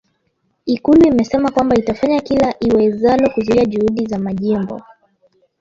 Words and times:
ikulu 0.65 1.05
imesema 1.07 1.51
kwamba 1.51 1.75
itafanya 1.75 2.19
kila 2.21 2.53
iwezalo 2.59 3.29
kuzuia 3.29 3.65
juhudi 3.65 4.05
za 4.05 4.19
majimbo 4.19 4.81